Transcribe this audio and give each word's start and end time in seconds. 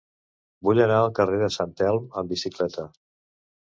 Vull 0.67 0.81
anar 0.85 0.95
al 1.03 1.13
carrer 1.21 1.43
de 1.43 1.51
Sant 1.59 1.79
Elm 1.93 2.11
amb 2.19 2.37
bicicleta. 2.37 2.93